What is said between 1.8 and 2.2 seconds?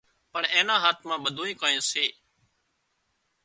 سي